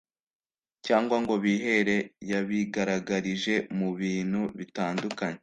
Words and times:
cyangwa 0.85 1.15
ngo 1.23 1.33
bihere 1.43 1.97
yabigaragarije 2.31 3.55
mu 3.77 3.89
bintu 3.99 4.41
bitandukanye. 4.57 5.39